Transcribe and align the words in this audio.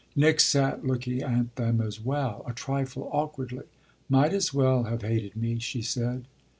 Nick 0.15 0.39
sat 0.39 0.83
looking 0.83 1.21
at 1.21 1.55
them 1.57 1.79
as 1.79 2.01
well 2.03 2.43
a 2.47 2.53
trifle 2.53 3.07
awkwardly. 3.13 3.65
"Might 4.09 4.33
as 4.33 4.51
well 4.51 4.85
have 4.85 5.03
hated 5.03 5.35
me," 5.35 5.59
she 5.59 5.83
said. 5.83 6.25